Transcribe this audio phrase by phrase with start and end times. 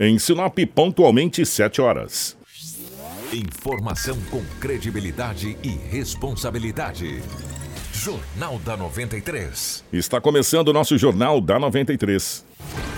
[0.00, 2.36] Em Sinop, pontualmente 7 horas.
[3.32, 7.20] Informação com credibilidade e responsabilidade.
[7.92, 9.84] Jornal da 93.
[9.92, 12.47] Está começando o nosso Jornal da 93.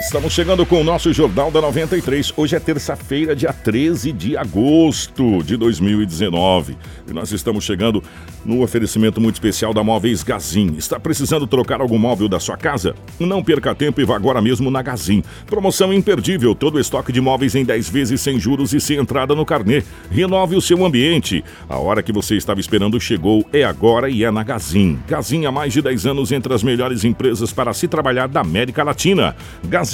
[0.00, 2.32] Estamos chegando com o nosso Jornal da 93.
[2.36, 6.78] Hoje é terça-feira, dia 13 de agosto de 2019.
[7.08, 8.02] E nós estamos chegando
[8.44, 10.76] no oferecimento muito especial da Móveis Gazin.
[10.78, 12.94] Está precisando trocar algum móvel da sua casa?
[13.18, 15.22] Não perca tempo e vá agora mesmo na Gazin.
[15.46, 19.34] Promoção imperdível: todo o estoque de móveis em 10 vezes sem juros e sem entrada
[19.34, 19.82] no carnê.
[20.10, 21.44] Renove o seu ambiente.
[21.68, 25.00] A hora que você estava esperando chegou, é agora e é na Gazin.
[25.08, 28.84] Gazin há mais de 10 anos entre as melhores empresas para se trabalhar da América
[28.84, 29.34] Latina.
[29.64, 29.87] Gazin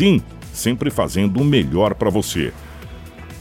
[0.52, 2.52] sempre fazendo o melhor para você.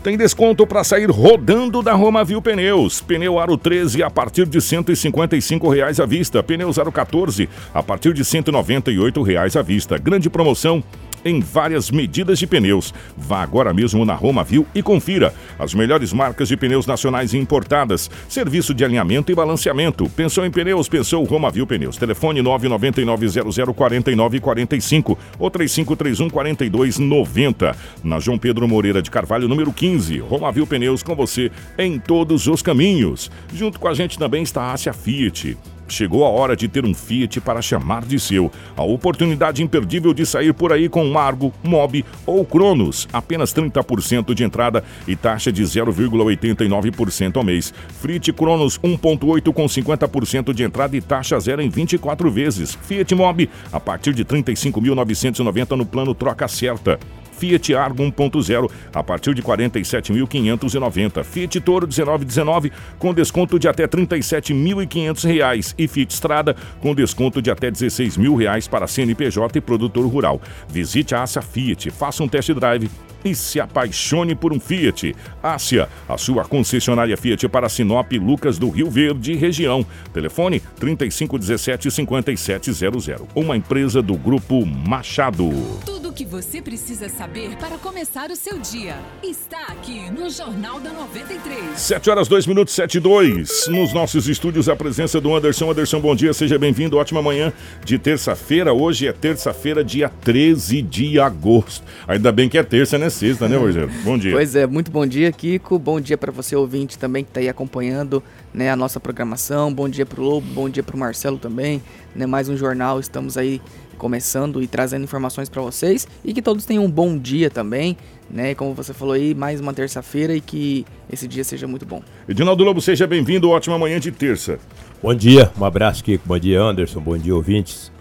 [0.04, 3.00] Tem desconto para sair rodando da Romavil Pneus.
[3.00, 6.44] Pneu Aro 13 a partir de 155 reais à vista.
[6.44, 9.98] Pneu Aro 14 a partir de 198 reais à vista.
[9.98, 10.84] Grande promoção
[11.26, 12.94] em várias medidas de pneus.
[13.18, 17.38] Vá agora mesmo na Roma Viu e confira as melhores marcas de pneus nacionais e
[17.38, 18.10] importadas.
[18.28, 20.10] Serviço de alinhamento e balanceamento.
[20.10, 20.90] Pensou em pneus?
[20.90, 21.98] Pensou Roma Viu Pneus.
[21.98, 27.76] Telefone 999004945 ou 35314290.
[28.04, 30.20] Na João Pedro Moreira de Carvalho, número 15.
[30.20, 33.32] Roma Viu Pneus com você em todos os caminhos.
[33.54, 35.58] Junto com a gente também está a Ásia Fiat.
[35.94, 38.52] Chegou a hora de ter um Fiat para chamar de seu.
[38.76, 43.08] A oportunidade imperdível de sair por aí com um Argo, Mob ou Cronos.
[43.14, 47.72] Apenas 30% de entrada e taxa de 0,89% ao mês.
[48.02, 52.76] Fiat Cronos 1.8 com 50% de entrada e taxa zero em 24 vezes.
[52.82, 57.00] Fiat Mob a partir de 35.990 no plano troca certa.
[57.44, 61.24] Fiat Argo 1.0 a partir de 47.590.
[61.26, 67.52] Fiat Toro 1919 com desconto de até 37.500 reais e Fiat Strada com desconto de
[67.52, 70.42] até 16 mil reais para CNPJ e produtor rural.
[70.70, 72.90] Visite a Assa Fiat, faça um test drive
[73.24, 75.16] e se apaixone por um Fiat.
[75.42, 79.86] Ásia, a sua concessionária Fiat para Sinop Lucas do Rio Verde região.
[80.14, 83.08] Telefone 3517 5700.
[83.36, 85.50] Uma empresa do grupo Machado.
[85.86, 90.80] Tudo o que você precisa saber para começar o seu dia está aqui no Jornal
[90.80, 91.80] da 93.
[91.80, 93.68] 7 horas 2 minutos 7 e 2.
[93.68, 95.72] Nos nossos estúdios a presença do Anderson.
[95.72, 96.98] Anderson, bom dia, seja bem-vindo.
[96.98, 97.52] Ótima manhã
[97.84, 98.74] de terça-feira.
[98.74, 101.84] Hoje é terça-feira, dia 13 de agosto.
[102.08, 103.10] Ainda bem que é terça, né?
[103.14, 103.90] Sexta, né, Rogério?
[104.04, 104.32] Bom dia.
[104.32, 105.78] Pois é, muito bom dia, Kiko.
[105.78, 109.72] Bom dia para você, ouvinte, também que está aí acompanhando né, a nossa programação.
[109.72, 111.82] Bom dia para o Lobo, bom dia para o Marcelo também.
[112.16, 113.62] Né, mais um jornal, estamos aí
[114.00, 116.08] começando e trazendo informações para vocês.
[116.26, 117.96] E que todos tenham um bom dia também.
[118.30, 122.02] Né, como você falou aí, mais uma terça-feira e que esse dia seja muito bom.
[122.28, 123.50] Edinaldo Lobo, seja bem-vindo.
[123.52, 124.58] Ótima manhã de terça.
[125.02, 126.28] Bom dia, um abraço, Kiko.
[126.28, 127.00] Bom dia, Anderson.
[127.00, 127.92] Bom dia, ouvintes.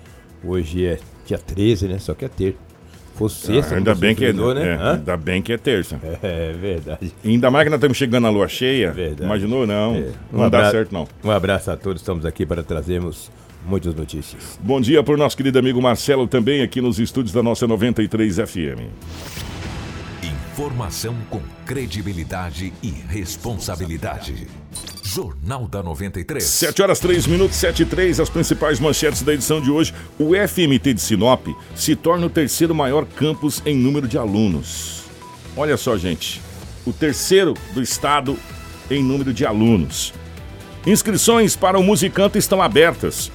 [0.42, 1.98] Hoje é dia 13, né?
[1.98, 2.71] Só que é terça
[3.14, 3.74] fosse sexta.
[3.74, 4.40] Ah, ainda, bem que é, né?
[4.62, 5.98] É, ainda bem que é terça.
[6.22, 7.12] É, verdade.
[7.24, 8.92] E ainda mais que nós estamos chegando na lua cheia.
[8.92, 9.24] Verdade.
[9.24, 9.66] Imaginou?
[9.66, 9.96] Não.
[9.96, 10.10] É.
[10.32, 11.08] Um não dá certo, não.
[11.22, 12.00] Um abraço a todos.
[12.00, 13.30] Estamos aqui para trazermos
[13.66, 14.58] muitas notícias.
[14.62, 18.36] Bom dia para o nosso querido amigo Marcelo, também aqui nos estúdios da nossa 93
[18.36, 19.51] FM.
[20.62, 24.46] Informação com credibilidade e responsabilidade.
[25.02, 26.44] Jornal da 93.
[26.44, 29.92] 7 horas 3 minutos, 7 e 3, as principais manchetes da edição de hoje.
[30.20, 35.02] O FMT de Sinop se torna o terceiro maior campus em número de alunos.
[35.56, 36.40] Olha só, gente.
[36.86, 38.38] O terceiro do estado
[38.88, 40.14] em número de alunos.
[40.86, 43.32] Inscrições para o Musicanto estão abertas.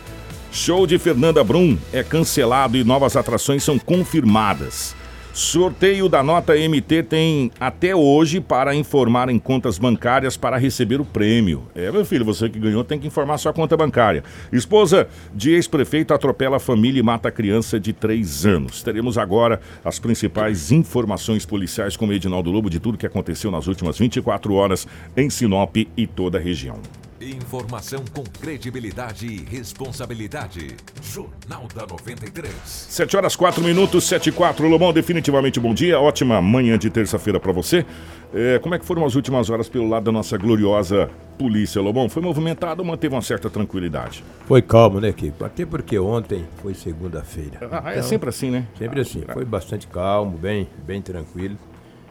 [0.49, 4.95] Show de Fernanda Brum é cancelado e novas atrações são confirmadas.
[5.37, 11.05] Sorteio da nota MT tem até hoje para informar em contas bancárias para receber o
[11.05, 11.67] prêmio.
[11.75, 14.23] É, meu filho, você que ganhou tem que informar sua conta bancária.
[14.51, 18.81] Esposa de ex-prefeito atropela a família e mata a criança de 3 anos.
[18.81, 23.67] Teremos agora as principais informações policiais com o Edinaldo Lobo de tudo que aconteceu nas
[23.67, 26.81] últimas 24 horas em Sinop e toda a região.
[27.19, 30.75] Informação com credibilidade e responsabilidade.
[31.01, 32.53] Jornal da 93.
[32.63, 34.67] 7 horas 4 minutos, 7 e 4.
[34.67, 35.99] Lomão, definitivamente bom dia.
[35.99, 37.83] Ótima manhã de terça-feira para você.
[38.31, 41.09] É, como é que foram as últimas horas pelo lado da nossa gloriosa
[41.39, 42.07] polícia, Lobão?
[42.07, 44.23] Foi movimentado ou manteve uma certa tranquilidade?
[44.45, 45.43] Foi calmo, né, Kiko?
[45.43, 47.67] Até porque ontem foi segunda-feira.
[47.71, 48.67] Ah, é então, sempre assim, né?
[48.77, 49.23] Sempre assim.
[49.33, 51.57] Foi bastante calmo, bem, bem tranquilo.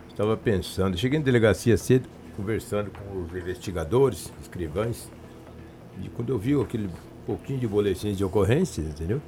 [0.08, 5.10] Estava pensando, cheguei na delegacia cedo, conversando com os investigadores, escrivães,
[6.02, 6.90] e quando eu vi aquele
[7.24, 9.20] pouquinho de boletins de ocorrência, entendeu?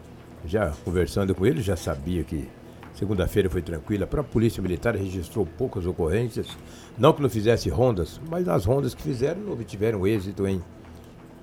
[0.45, 2.49] Já conversando com eles, já sabia que
[2.95, 4.05] segunda-feira foi tranquila.
[4.05, 6.49] A própria Polícia Militar registrou poucas ocorrências,
[6.97, 10.63] não que não fizesse rondas, mas as rondas que fizeram não obtiveram êxito em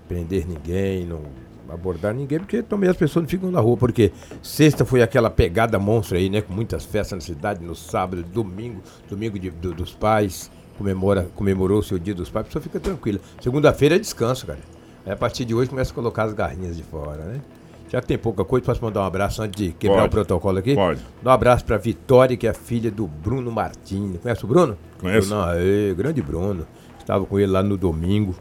[0.08, 1.24] prender ninguém, não
[1.68, 5.80] abordar ninguém, porque também as pessoas não ficam na rua, porque sexta foi aquela pegada
[5.80, 6.42] monstro aí, né?
[6.42, 11.80] Com muitas festas na cidade, no sábado, domingo, domingo de, do, dos pais, comemora, comemorou
[11.80, 13.20] o seu dia dos pais, a pessoa fica tranquila.
[13.42, 14.60] Segunda-feira é descanso, cara.
[15.06, 17.42] Aí a partir de hoje começa a colocar as garrinhas de fora, né?
[17.90, 20.08] Já que tem pouca coisa, posso mandar um abraço antes de quebrar Pode.
[20.08, 20.74] o protocolo aqui?
[20.74, 21.00] Pode.
[21.22, 24.18] Dar um abraço pra Vitória, que é a filha do Bruno Martins.
[24.22, 24.78] Conhece o Bruno?
[25.00, 25.30] Conheço.
[25.30, 26.68] Bruno, aê, grande Bruno.
[27.00, 28.36] Estava com ele lá no domingo,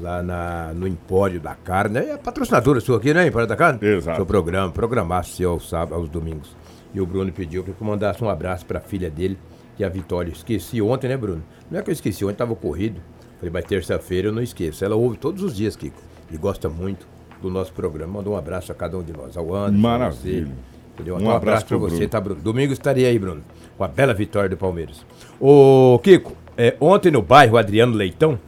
[0.00, 1.98] lá na, no Empório da Carne.
[1.98, 3.26] É patrocinadora sua aqui, né?
[3.26, 3.78] Empório da Carne?
[3.82, 4.16] Exato.
[4.16, 6.56] Seu programa, programasse seu aos aos domingos.
[6.94, 9.38] E o Bruno pediu para que eu mandasse um abraço para a filha dele,
[9.80, 10.30] que a Vitória.
[10.30, 11.42] Esqueci ontem, né, Bruno?
[11.70, 13.00] Não é que eu esqueci, ontem estava corrido.
[13.38, 14.84] Falei, mas terça-feira eu não esqueço.
[14.84, 15.98] Ela ouve todos os dias, Kiko.
[16.30, 17.06] E gosta muito
[17.40, 18.12] do nosso programa.
[18.18, 19.36] Mandou um abraço a cada um de nós.
[19.38, 20.44] Ao Anderson, Maravilha.
[20.46, 20.52] você.
[20.94, 21.14] Entendeu?
[21.14, 22.10] Um Um, abraço abraço para você, Bruno.
[22.10, 22.40] tá, Bruno?
[22.42, 23.40] Domingo estarei aí, Bruno.
[23.78, 25.02] Com a bela vitória do Palmeiras.
[25.40, 28.38] Ô, Kiko, é, ontem no bairro Adriano Leitão,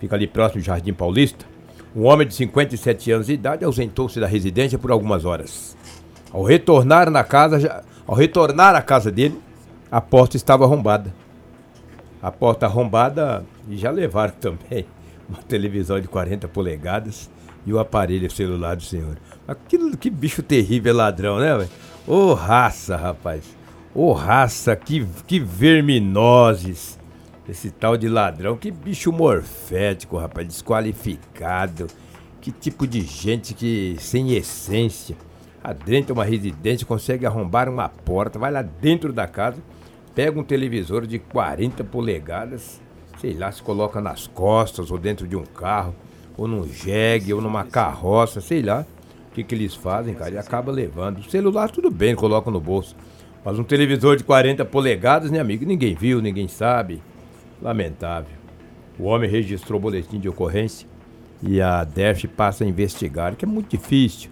[0.00, 1.46] fica ali próximo do Jardim Paulista,
[1.94, 5.76] um homem de 57 anos de idade ausentou-se da residência por algumas horas.
[6.32, 9.38] Ao retornar na casa, já- ao retornar à casa dele,
[9.90, 11.14] a porta estava arrombada.
[12.22, 14.86] A porta arrombada e já levaram também
[15.28, 17.30] uma televisão de 40 polegadas
[17.64, 19.18] e o aparelho celular do senhor.
[19.46, 19.56] Mas
[19.98, 21.70] que, bicho terrível ladrão, né, velho?
[22.06, 23.42] Ô raça, rapaz.
[23.94, 26.98] Ô raça, que, que verminoses.
[27.48, 31.86] Esse tal de ladrão, que bicho morfético, rapaz, desqualificado.
[32.40, 35.16] Que tipo de gente que sem essência.
[35.66, 39.56] Adentra uma residência, consegue arrombar uma porta, vai lá dentro da casa,
[40.14, 42.80] pega um televisor de 40 polegadas,
[43.20, 45.92] sei lá, se coloca nas costas ou dentro de um carro,
[46.38, 48.86] ou num jegue, ou numa carroça, sei lá.
[49.28, 50.36] O que, que eles fazem, cara?
[50.36, 51.18] E acaba levando.
[51.18, 52.94] O celular, tudo bem, coloca no bolso.
[53.44, 55.66] Mas um televisor de 40 polegadas, né, amigo?
[55.66, 57.02] Ninguém viu, ninguém sabe.
[57.60, 58.36] Lamentável.
[59.00, 60.86] O homem registrou o boletim de ocorrência
[61.42, 64.30] e a DERF passa a investigar, que é muito difícil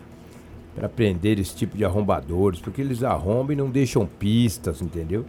[0.75, 5.25] para prender esse tipo de arrombadores, porque eles arrombam e não deixam pistas, entendeu?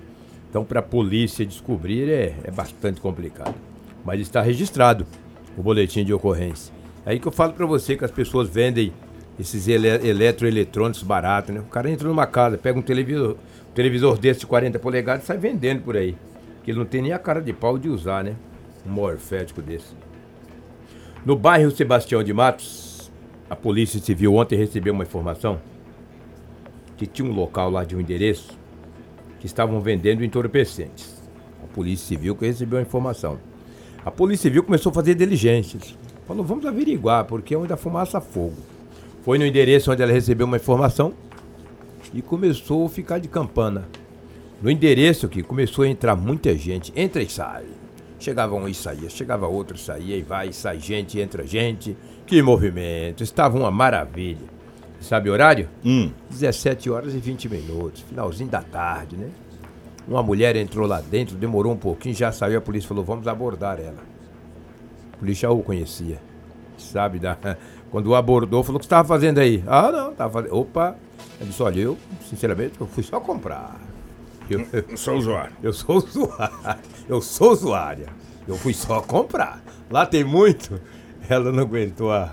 [0.50, 3.53] Então, para a polícia descobrir é, é bastante complicado.
[4.03, 5.06] Mas está registrado
[5.57, 6.74] o boletim de ocorrência.
[7.06, 8.92] É aí que eu falo para você que as pessoas vendem
[9.39, 11.59] esses ele eletroeletrônicos baratos, né?
[11.59, 13.36] O cara entra numa casa, pega um televisor,
[13.69, 16.15] um televisor desse de 40 polegadas e sai vendendo por aí.
[16.63, 18.36] Que ele não tem nem a cara de pau de usar, né?
[18.86, 19.94] Um morfético desse.
[21.25, 22.94] No bairro Sebastião de Matos,
[23.50, 25.59] a Polícia Civil ontem recebeu uma informação
[26.97, 28.57] que tinha um local lá de um endereço
[29.39, 31.21] que estavam vendendo entorpecentes.
[31.63, 33.38] A Polícia Civil que recebeu a informação.
[34.03, 35.95] A Polícia Civil começou a fazer diligências.
[36.27, 38.57] Falou, vamos averiguar, porque é onde a fumaça fogo.
[39.24, 41.13] Foi no endereço onde ela recebeu uma informação
[42.13, 43.88] e começou a ficar de campana.
[44.62, 47.65] No endereço que começou a entrar muita gente, entra e sai.
[48.19, 51.97] Chegava um e saía, chegava outro e saía, e vai, sai gente, entra gente.
[52.25, 54.56] Que movimento, estava uma maravilha.
[55.01, 55.69] Sabe o horário?
[55.83, 56.12] Hum.
[56.29, 59.29] 17 horas e 20 minutos, finalzinho da tarde, né?
[60.07, 63.80] Uma mulher entrou lá dentro, demorou um pouquinho, já saiu, a polícia falou, vamos abordar
[63.80, 64.04] ela.
[65.13, 66.19] A polícia o conhecia,
[66.78, 67.19] sabe?
[67.19, 67.37] Da...
[67.92, 69.63] Quando o abordou, falou, o que você estava fazendo aí?
[69.66, 70.56] Ah, não, estava fazendo...
[70.56, 70.95] Opa!
[71.40, 71.97] Ele disse, olha, eu,
[72.30, 73.80] sinceramente, eu fui só comprar.
[74.49, 75.54] Eu, eu, Sou usuário.
[75.64, 76.78] eu sou usuária.
[77.07, 78.07] Eu sou usuária.
[78.47, 79.64] Eu fui só comprar.
[79.90, 80.80] Lá tem muito.
[81.28, 82.31] Ela não aguentou a.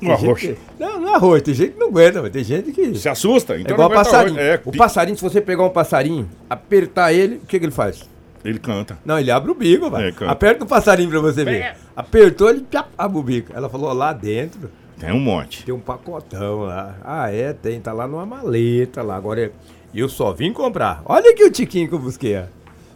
[0.00, 0.40] No arroz.
[0.40, 1.42] que- Não, não é arroz.
[1.42, 2.94] Tem gente que não aguenta, mas tem gente que.
[2.98, 3.54] Se assusta?
[3.54, 4.38] É Então igual não aguenta passarinho.
[4.40, 8.06] É, o passarinho, se você pegar um passarinho, apertar ele, o que, que ele faz?
[8.44, 8.98] Ele canta.
[9.04, 10.12] Não, ele abre o bico, É, vai.
[10.12, 10.30] canta.
[10.30, 11.74] Aperta o passarinho pra você ver.
[11.96, 12.66] Apertou, ele
[12.98, 13.52] abre o bico.
[13.54, 14.70] Ela falou, lá dentro
[15.00, 15.64] Tem um monte.
[15.64, 16.94] tem um pacotão lá.
[17.02, 17.80] Ah, é, tem.
[17.80, 19.16] Tá lá numa maleta lá.
[19.16, 19.52] Agora eu-
[20.00, 21.02] eu só vim comprar.
[21.04, 22.36] Olha aqui o tiquinho que eu busquei.
[22.38, 22.44] ó.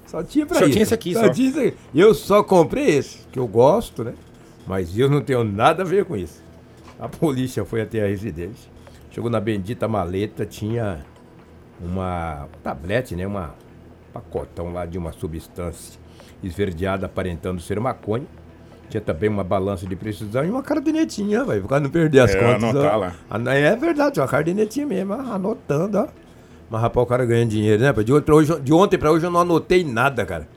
[0.07, 0.73] Só tinha pra Só isso.
[0.73, 1.29] tinha esse aqui, só.
[1.29, 1.77] tinha esse aqui.
[1.95, 4.15] Eu só comprei esse, que eu gosto, né?
[4.67, 6.43] Mas eu não tenho nada a ver com isso.
[6.99, 8.71] A polícia foi até a residência.
[9.11, 11.05] Chegou na bendita maleta, tinha
[11.81, 13.27] uma tablete, né?
[13.27, 13.55] Uma
[14.13, 15.99] pacotão lá de uma substância
[16.43, 18.27] esverdeada aparentando ser maconha.
[18.89, 22.39] Tinha também uma balança de precisão e uma cardenetinha, vai, pra não perder as É,
[22.41, 22.65] contas.
[22.65, 22.99] anotar ó.
[22.99, 23.15] lá.
[23.31, 26.09] Ah, É verdade, uma cardenetinha mesmo, anotando, ó.
[26.71, 27.93] Mas rapaz, o cara ganha dinheiro, né?
[27.93, 30.49] De, ontem pra hoje, de ontem pra hoje eu não anotei nada, cara.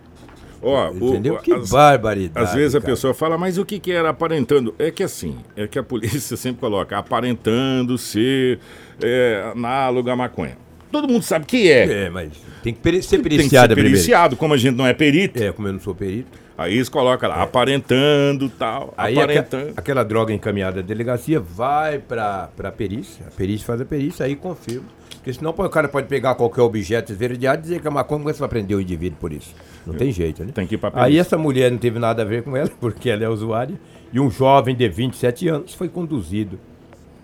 [0.61, 1.33] Ó, Entendeu?
[1.33, 2.45] o- que as- barbaridade.
[2.47, 2.93] Às vezes a cara.
[2.93, 4.73] pessoa fala, mas o que, que era aparentando?
[4.79, 8.59] É que assim, é que a polícia sempre coloca aparentando ser
[9.01, 10.57] é, análogo à maconha.
[10.93, 12.05] Todo mundo sabe que é.
[12.05, 12.29] É, mas
[12.63, 13.75] tem que peri- ser Tem que ser primeiro.
[13.91, 15.41] periciado, como a gente não é perito.
[15.43, 16.41] É, como eu não sou perito.
[16.57, 19.73] Aí eles colocam lá, aparentando tal, Aí aparentando.
[19.75, 23.25] aquela droga encaminhada à delegacia vai pra, pra perícia.
[23.27, 24.85] A perícia faz a perícia, aí confirma.
[25.15, 28.29] Porque senão o cara pode pegar qualquer objeto esverdeado e dizer que é maconha, como
[28.29, 29.55] é você vai prender o indivíduo por isso?
[29.87, 30.51] Não tem jeito, né?
[30.53, 31.21] Tem que ir pra Aí perícia.
[31.21, 33.79] essa mulher não teve nada a ver com ela, porque ela é usuária.
[34.11, 36.59] E um jovem de 27 anos foi conduzido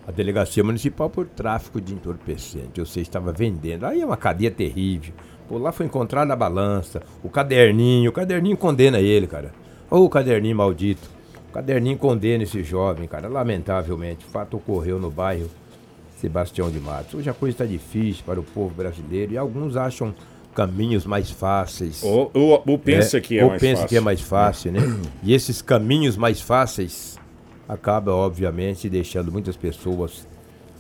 [0.10, 2.80] à delegacia municipal por tráfico de entorpecente.
[2.80, 3.86] Ou seja, estava vendendo.
[3.86, 5.14] Aí é uma cadeia terrível.
[5.48, 8.10] Pô, lá foi encontrar na balança o caderninho.
[8.10, 9.52] O caderninho condena ele, cara.
[9.90, 11.08] Ô, o caderninho maldito.
[11.50, 13.28] O caderninho condena esse jovem, cara.
[13.28, 14.26] Lamentavelmente.
[14.26, 15.48] O fato ocorreu no bairro
[16.18, 17.14] Sebastião de Matos.
[17.14, 20.14] Hoje a coisa está difícil para o povo brasileiro e alguns acham
[20.56, 22.02] caminhos mais fáceis.
[22.04, 23.90] Ou, ou- ou pensa É, que é ou mais pensa fácil.
[23.90, 24.80] que é mais fácil, né?
[25.24, 27.19] E esses caminhos mais fáceis
[27.70, 30.28] acabam, obviamente, deixando muitas pessoas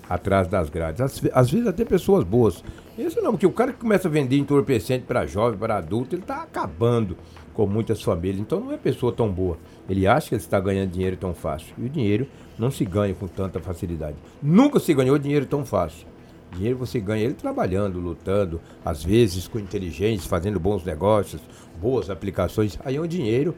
[0.09, 0.99] atrás das grades.
[0.99, 2.63] Às, às vezes até pessoas boas.
[2.97, 6.23] Isso não, porque o cara que começa a vender entorpecente para jovem, para adulto, ele
[6.23, 7.15] está acabando
[7.53, 8.39] com muitas famílias.
[8.39, 9.59] Então não é pessoa tão boa.
[9.87, 11.75] Ele acha que ele está ganhando dinheiro tão fácil.
[11.77, 12.27] E o dinheiro
[12.57, 14.17] não se ganha com tanta facilidade.
[14.41, 16.07] Nunca se ganhou dinheiro tão fácil.
[16.51, 21.39] Dinheiro você ganha ele trabalhando, lutando, às vezes com inteligência, fazendo bons negócios,
[21.79, 22.79] boas aplicações.
[22.83, 23.53] Aí é um dinheiro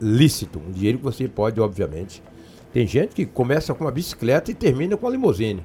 [0.00, 2.22] lícito, um dinheiro que você pode, obviamente.
[2.72, 5.64] Tem gente que começa com uma bicicleta e termina com a limusine.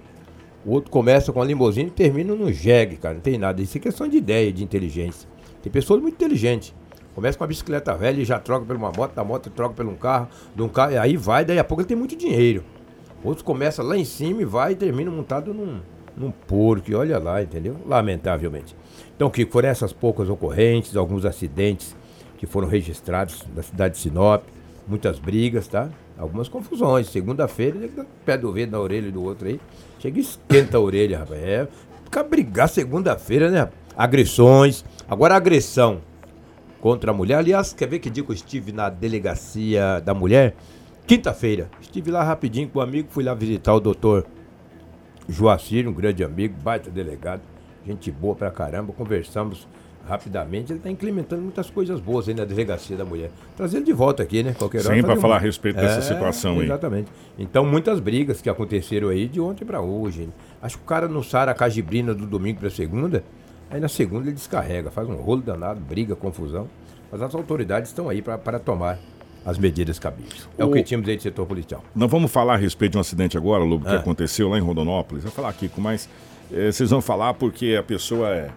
[0.65, 3.15] O outro começa com a limusine e termina no jegue, cara.
[3.15, 3.61] Não tem nada.
[3.61, 5.27] Isso é questão de ideia, de inteligência.
[5.61, 6.73] Tem pessoas muito inteligentes.
[7.13, 9.85] Começa com uma bicicleta velha e já troca por uma moto, da moto troca por
[9.85, 12.63] um carro, de um carro, e aí vai, daí a pouco ele tem muito dinheiro.
[13.23, 15.79] Outros começam lá em cima e vai e termina montado num,
[16.17, 17.77] num porco, e olha lá, entendeu?
[17.85, 18.75] Lamentavelmente.
[19.15, 21.95] Então, que foram essas poucas ocorrentes, alguns acidentes
[22.37, 24.43] que foram registrados na cidade de Sinop,
[24.87, 25.89] muitas brigas, tá?
[26.17, 27.07] Algumas confusões.
[27.07, 27.91] Segunda-feira, ele
[28.25, 29.59] pé do ouvido na orelha do outro aí.
[29.99, 31.41] Chega e esquenta a orelha, rapaz.
[31.41, 31.67] É,
[32.03, 33.69] fica brigar segunda-feira, né?
[33.97, 34.85] Agressões.
[35.07, 36.01] Agora, agressão
[36.79, 37.37] contra a mulher.
[37.37, 40.55] Aliás, quer ver que dia que eu estive na delegacia da mulher?
[41.07, 41.69] Quinta-feira.
[41.81, 44.25] Estive lá rapidinho com um amigo, fui lá visitar o doutor
[45.27, 47.41] Joacir, um grande amigo, baita delegado,
[47.85, 49.67] gente boa pra caramba, conversamos
[50.07, 50.71] rapidamente.
[50.71, 53.31] Ele está implementando muitas coisas boas aí na delegacia da mulher.
[53.55, 54.53] Trazendo de volta aqui, né?
[54.57, 56.65] Qualquer hora Sim, fazer falar uma- a respeito dessa É, situação aí.
[56.65, 57.11] Exatamente.
[57.37, 60.29] Então, muitas brigas que aconteceram aí de ontem pra hoje.
[60.61, 63.23] Acho que o cara não sara a cajibrina do domingo pra segunda,
[63.69, 66.67] aí na segunda ele descarrega, faz um rolo danado, briga, confusão.
[67.11, 68.97] Mas as autoridades estão aí para tomar
[69.45, 70.47] as medidas cabíveis.
[70.57, 71.83] É o, O- que tínhamos aí de setor policial.
[71.93, 73.97] Nós vamos falar a respeito de um acidente agora, Lobo, que Ah.
[73.99, 75.23] aconteceu lá em Rondonópolis.
[75.23, 76.07] Vai falar aqui, mas
[76.51, 78.49] eh, vocês vão falar porque a pessoa é,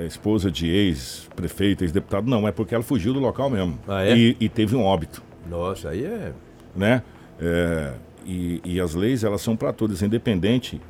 [0.00, 2.28] é esposa de ex-prefeito, ex-deputado.
[2.28, 3.78] Não, é porque ela fugiu do local mesmo.
[3.86, 4.16] Ah, é?
[4.16, 6.32] e, e teve um óbito, Nossa, aí é.
[6.74, 7.02] né?
[7.40, 7.92] É,
[8.24, 10.80] e, e as leis, elas são para todos, independente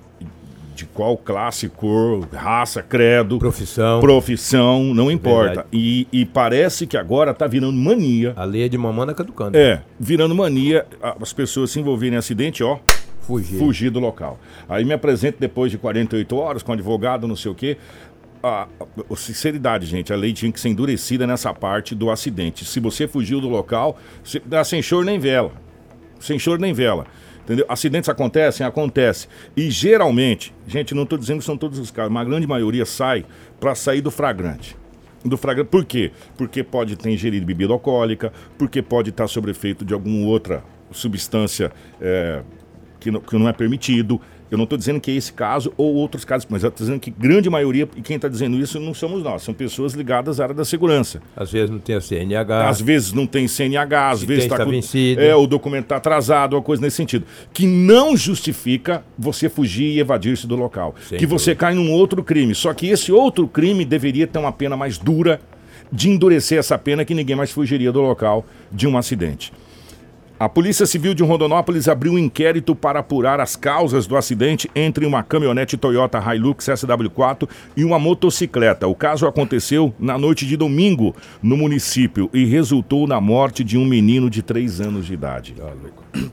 [0.74, 4.00] de qual classe, cor, raça, credo, Profissão.
[4.00, 5.66] profissão, não importa.
[5.72, 8.32] E, e parece que agora tá virando mania.
[8.36, 9.56] A lei é de mamana caducando.
[9.56, 10.86] É, virando mania
[11.20, 12.78] as pessoas se envolverem em acidente, ó,
[13.20, 13.58] Fugir.
[13.58, 14.38] fugir do local.
[14.68, 17.76] Aí me apresento depois de 48 horas com advogado, não sei o quê.
[18.42, 18.66] A,
[19.10, 22.64] a- sinceridade, gente, a lei tinha que ser endurecida nessa parte do acidente.
[22.64, 25.52] Se você fugiu do local, se, dá sem choro nem vela.
[26.18, 27.06] Sem choro nem vela.
[27.44, 27.66] Entendeu?
[27.68, 28.64] Acidentes acontecem?
[28.66, 29.28] Acontece.
[29.56, 32.84] E geralmente, gente, não estou dizendo que são todos os casos, mas a grande maioria
[32.86, 33.24] sai
[33.60, 34.76] para sair do flagrante.
[35.24, 35.68] Do flagrante.
[35.68, 36.10] Por quê?
[36.36, 41.72] Porque pode ter ingerido bebida alcoólica, porque pode estar sob efeito de alguma outra substância
[42.00, 42.42] é,
[43.00, 44.20] que, não, que não é permitido.
[44.52, 47.00] Eu não estou dizendo que é esse caso ou outros casos, mas eu estou dizendo
[47.00, 50.42] que grande maioria, e quem está dizendo isso não somos nós, são pessoas ligadas à
[50.42, 51.22] área da segurança.
[51.34, 52.68] Às vezes não tem a CNH.
[52.68, 55.22] Às vezes não tem CNH, às vezes está está vencido.
[55.22, 57.24] É, o documento está atrasado, uma coisa nesse sentido.
[57.50, 60.94] Que não justifica você fugir e evadir-se do local.
[61.08, 62.54] Sem que você cai num outro crime.
[62.54, 65.40] Só que esse outro crime deveria ter uma pena mais dura
[65.90, 69.50] de endurecer essa pena que ninguém mais fugiria do local de um acidente.
[70.42, 75.06] A Polícia Civil de Rondonópolis abriu um inquérito para apurar as causas do acidente entre
[75.06, 78.88] uma caminhonete Toyota Hilux SW4 e uma motocicleta.
[78.88, 83.84] O caso aconteceu na noite de domingo no município e resultou na morte de um
[83.84, 85.54] menino de 3 anos de idade.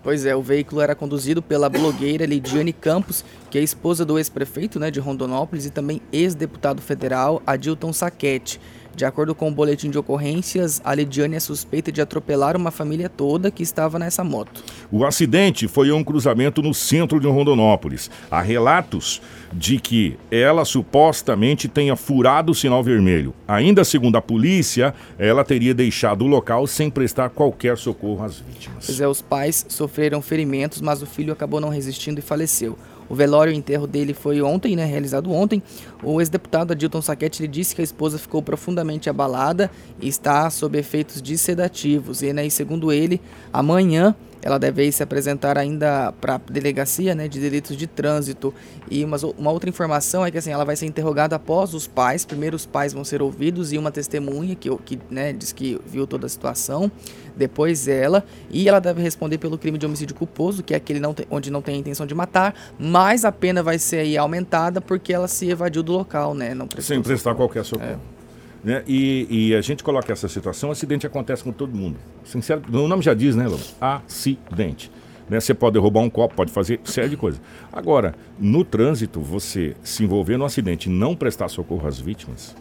[0.01, 4.79] Pois é, o veículo era conduzido pela blogueira Lidiane Campos, que é esposa do ex-prefeito
[4.79, 8.59] né, de Rondonópolis e também ex-deputado federal Adilton Saquete.
[8.95, 13.07] De acordo com o boletim de ocorrências, a Lidiane é suspeita de atropelar uma família
[13.07, 14.63] toda que estava nessa moto.
[14.91, 18.09] O acidente foi em um cruzamento no centro de Rondonópolis.
[18.29, 19.21] Há relatos
[19.53, 23.33] de que ela supostamente tenha furado o sinal vermelho.
[23.47, 28.85] Ainda segundo a polícia, ela teria deixado o local sem prestar qualquer socorro às vítimas.
[28.85, 32.77] Pois é, os pais sofreram ferimentos, mas o filho acabou não resistindo e faleceu.
[33.09, 35.61] O velório e enterro dele foi ontem, né, realizado ontem.
[36.03, 41.21] O ex-deputado Adilton Saquete disse que a esposa ficou profundamente abalada e está sob efeitos
[41.21, 42.21] de sedativos.
[42.21, 43.19] E, né, e segundo ele,
[43.51, 48.53] amanhã ela deve se apresentar ainda para a delegacia né, de delitos de trânsito.
[48.89, 52.25] E uma, uma, outra informação é que assim, ela vai ser interrogada após os pais.
[52.25, 56.07] Primeiro os pais vão ser ouvidos e uma testemunha que, que né, diz que viu
[56.07, 56.91] toda a situação.
[57.35, 58.23] Depois ela.
[58.49, 61.51] E ela deve responder pelo crime de homicídio culposo, que é aquele não tem, onde
[61.51, 62.55] não tem a intenção de matar.
[62.77, 66.53] Mas a pena vai ser aí aumentada porque ela se evadiu do local, né?
[66.53, 67.91] Não Sem prestar qualquer socorro.
[68.15, 68.18] É.
[68.63, 68.83] Né?
[68.87, 71.97] E, e, a gente coloca essa situação, acidente acontece com todo mundo.
[72.25, 73.63] Sincero, o nome já diz, né, Lobo?
[73.79, 74.91] Acidente.
[75.29, 75.39] Né?
[75.39, 77.41] Você pode derrubar um copo, pode fazer série de coisas.
[77.71, 82.55] Agora, no trânsito, você se envolver no acidente e não prestar socorro às vítimas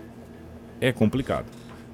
[0.81, 1.47] é complicado.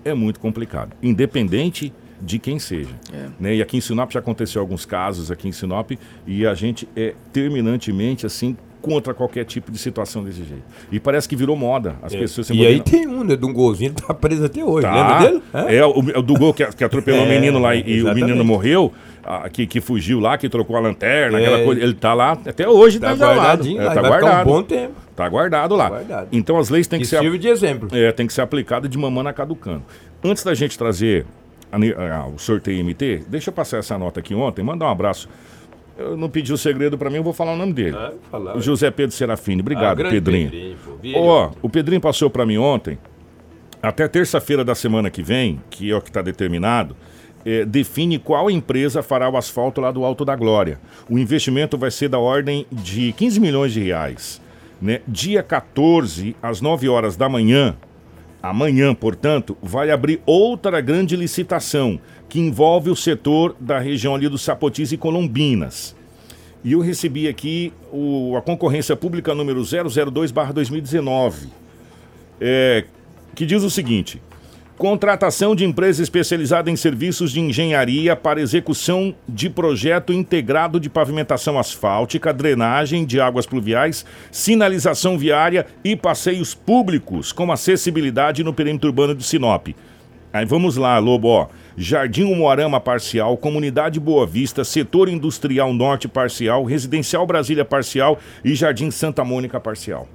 [0.05, 0.95] É muito complicado.
[1.03, 2.95] Independente de quem seja.
[3.13, 3.29] É.
[3.39, 3.57] Né?
[3.57, 5.93] E aqui em Sinop já aconteceu alguns casos aqui em Sinop
[6.27, 10.63] e a gente é terminantemente assim contra qualquer tipo de situação desse jeito.
[10.93, 11.97] E parece que virou moda.
[12.03, 12.19] As é.
[12.19, 14.83] pessoas se E aí tem um, né, de um golzinho que tá preso até hoje.
[14.87, 14.95] Tá.
[14.95, 15.43] Lembra dele?
[15.55, 18.03] É, é o, o, do gol que, que atropelou o é, menino lá e, e
[18.03, 18.93] o menino morreu.
[19.55, 21.65] que, que fugiu lá, que trocou a lanterna, aquela é.
[21.65, 21.81] coisa.
[21.81, 23.81] Ele tá lá até hoje, tá, tá guardadinho.
[23.81, 24.51] É, tá guardado.
[24.51, 24.95] Um bom tempo.
[25.17, 25.85] Tá guardado lá.
[25.85, 26.29] Tá guardado.
[26.31, 27.39] Então as leis têm que, que ser.
[27.39, 27.89] de exemplo.
[27.91, 29.83] É, tem que ser aplicada de mamana caducando.
[30.23, 31.25] Antes da gente trazer
[31.73, 35.27] a, a, o sorteio MT, deixa eu passar essa nota aqui ontem, mandar um abraço
[35.97, 37.97] eu não pedi o segredo para mim, eu vou falar o nome dele.
[37.97, 39.61] Ah, falar, José Pedro Serafini.
[39.61, 40.77] Obrigado, ah, Pedrinho.
[41.15, 42.99] Ó, oh, o Pedrinho passou para mim ontem.
[43.83, 46.97] Até terça-feira da semana que vem, que é o que está determinado,
[47.45, 50.81] é, define qual empresa fará o asfalto lá do Alto da Glória.
[51.09, 54.41] O investimento vai ser da ordem de 15 milhões de reais.
[54.81, 55.01] Né?
[55.07, 57.77] Dia 14, às 9 horas da manhã,
[58.43, 62.01] amanhã, portanto, vai abrir outra grande licitação
[62.35, 65.95] que envolve o setor da região ali do Sapotis e Colombinas.
[66.65, 71.47] E eu recebi aqui o, a concorrência pública número 002-2019,
[72.41, 72.87] é,
[73.37, 74.21] que diz o seguinte:
[74.77, 81.57] contratação de empresa especializada em serviços de engenharia para execução de projeto integrado de pavimentação
[81.57, 89.15] asfáltica, drenagem de águas pluviais, sinalização viária e passeios públicos com acessibilidade no perímetro urbano
[89.15, 89.69] de Sinop.
[90.35, 91.47] Aí vamos lá, Lobo, ó.
[91.77, 98.91] Jardim Umuarama parcial, Comunidade Boa Vista, Setor Industrial Norte parcial, Residencial Brasília parcial e Jardim
[98.91, 100.09] Santa Mônica parcial.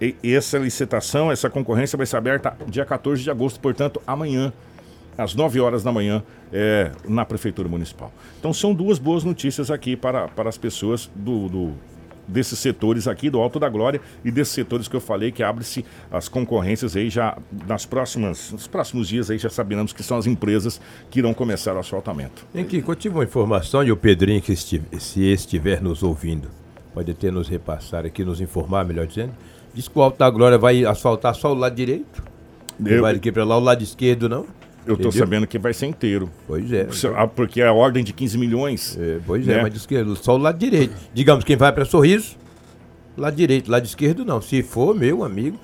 [0.00, 4.52] E essa licitação, essa concorrência vai ser aberta dia 14 de agosto, portanto, amanhã,
[5.18, 8.12] às 9 horas da manhã, é, na Prefeitura Municipal.
[8.38, 11.72] Então são duas boas notícias aqui para, para as pessoas do, do
[12.26, 15.84] desses setores aqui do Alto da Glória e desses setores que eu falei que abre-se
[16.10, 17.36] as concorrências aí já
[17.66, 21.74] nas próximas, nos próximos dias aí já sabemos que são as empresas que irão começar
[21.74, 22.46] o asfaltamento.
[22.54, 26.48] Em que eu tive uma informação e o Pedrinho que se estiver nos ouvindo
[26.96, 29.32] pode ter nos repassar aqui, nos informar, melhor dizendo.
[29.74, 32.24] Diz que o Alto da Glória vai asfaltar só o lado direito.
[32.82, 32.96] Eu...
[32.96, 34.46] Não vai daqui para lá o lado esquerdo, não?
[34.86, 36.30] Eu estou sabendo que vai ser inteiro.
[36.46, 36.86] Pois é.
[37.16, 38.96] Ah, porque é a ordem de 15 milhões.
[39.00, 39.58] É, pois é, né?
[39.58, 40.94] é, mas de esquerdo, só o lado direito.
[41.12, 42.36] Digamos, quem vai para Sorriso,
[43.16, 44.40] lado direito, lado esquerdo não.
[44.40, 45.58] Se for, meu amigo,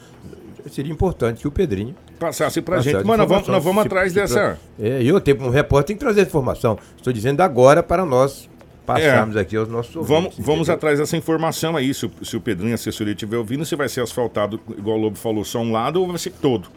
[0.70, 3.04] seria importante que o Pedrinho passasse para a gente.
[3.04, 4.58] Mas nós vamos, nós vamos atrás dessa.
[4.78, 6.78] É, eu tenho um repórter tem que trazer informação.
[6.96, 8.48] Estou dizendo agora para nós
[8.85, 9.40] passarmos é.
[9.40, 10.16] aqui aos nossos ouvintes.
[10.16, 11.92] Vamos, vamos atrás dessa informação aí.
[11.94, 15.16] Se, se o Pedrinho, a assessoria, estiver ouvindo, se vai ser asfaltado, igual o Lobo
[15.16, 16.68] falou, só um lado ou vai ser todo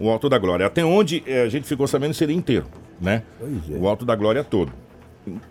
[0.00, 0.66] o Alto da Glória.
[0.66, 2.66] Até onde é, a gente ficou sabendo seria inteiro,
[3.00, 3.22] né?
[3.40, 3.76] É.
[3.76, 4.72] O Alto da Glória todo.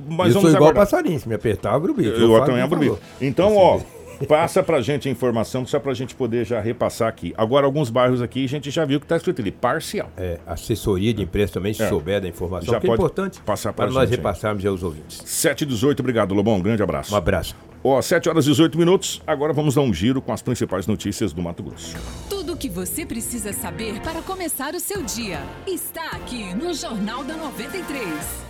[0.09, 0.83] Mas eu sou igual aguardar.
[0.83, 2.09] passarinho, se me apertar, abro o bico.
[2.09, 2.99] Eu, eu também abro o bico.
[3.21, 3.79] Então, ó,
[4.27, 7.33] passa pra gente a informação, só pra gente poder já repassar aqui.
[7.37, 10.09] Agora, alguns bairros aqui, a gente já viu que tá escrito ali, parcial.
[10.17, 11.87] É, assessoria de imprensa também, se é.
[11.89, 15.21] souber da informação, já que é importante passar para nós repassarmos aos ouvintes.
[15.23, 17.13] 7 e 18, obrigado, Lobão, um grande abraço.
[17.13, 17.55] Um abraço.
[17.83, 21.31] Ó, 7 horas e 18 minutos, agora vamos dar um giro com as principais notícias
[21.31, 21.95] do Mato Grosso.
[22.29, 27.23] Tudo o que você precisa saber para começar o seu dia está aqui no Jornal
[27.23, 28.49] da 93.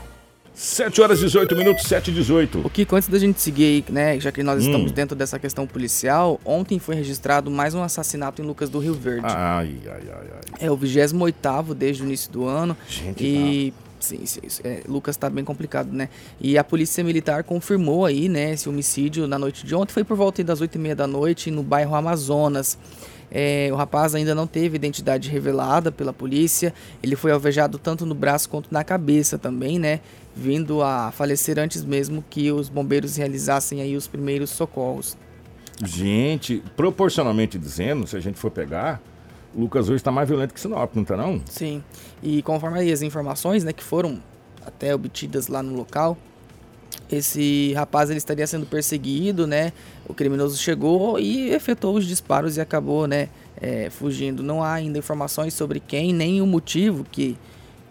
[0.51, 2.61] 7 horas e 18 minutos, 7 e 18.
[2.65, 4.65] O Kiko, antes da gente seguir aí, né, já que nós hum.
[4.65, 8.95] estamos dentro dessa questão policial, ontem foi registrado mais um assassinato em Lucas do Rio
[8.95, 9.27] Verde.
[9.27, 10.41] Ai, ai, ai, ai.
[10.59, 12.75] É o 28 desde o início do ano.
[12.89, 13.71] Gente, e...
[13.71, 13.88] Tá.
[13.99, 16.09] Sim, sim, é, Lucas tá bem complicado, né?
[16.39, 19.93] E a polícia militar confirmou aí, né, esse homicídio na noite de ontem.
[19.93, 22.77] Foi por volta das 8 e meia da noite no bairro Amazonas.
[23.31, 26.73] É, o rapaz ainda não teve identidade revelada pela polícia.
[27.03, 29.99] Ele foi alvejado tanto no braço quanto na cabeça também, né?
[30.35, 35.17] Vindo a falecer antes mesmo que os bombeiros realizassem aí os primeiros socorros.
[35.83, 39.01] Gente, proporcionalmente dizendo, se a gente for pegar,
[39.55, 41.41] Lucas hoje está mais violento que Sinop, não está não?
[41.45, 41.83] Sim.
[42.21, 44.21] E conforme as informações, né, que foram
[44.65, 46.17] até obtidas lá no local,
[47.11, 49.73] esse rapaz ele estaria sendo perseguido, né?
[50.07, 54.43] O criminoso chegou e efetuou os disparos e acabou, né, é, fugindo.
[54.43, 57.35] Não há ainda informações sobre quem nem o motivo que,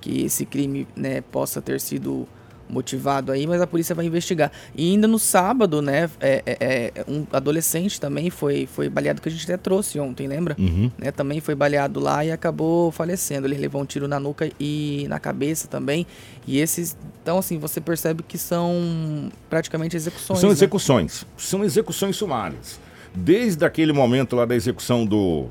[0.01, 2.29] que esse crime né, possa ter sido
[2.69, 4.51] motivado aí, mas a polícia vai investigar.
[4.75, 9.29] E ainda no sábado, né, é, é, é, um adolescente também foi, foi baleado, que
[9.29, 10.57] a gente até trouxe ontem, lembra?
[10.59, 10.91] Uhum.
[10.99, 13.47] Né, também foi baleado lá e acabou falecendo.
[13.47, 16.07] Ele levou um tiro na nuca e na cabeça também.
[16.47, 20.41] E esses, então assim, você percebe que são praticamente execuções.
[20.41, 20.55] São né?
[20.55, 22.81] execuções, são execuções sumárias.
[23.15, 25.47] Desde aquele momento lá da execução do,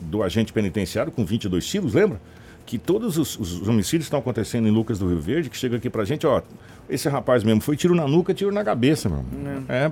[0.00, 2.20] do agente penitenciário com 22 tiros, lembra?
[2.64, 5.90] Que todos os, os homicídios estão acontecendo em Lucas do Rio Verde, que chega aqui
[5.90, 6.42] pra gente, ó,
[6.88, 9.24] esse rapaz mesmo foi tiro na nuca, tiro na cabeça, meu.
[9.68, 9.90] É.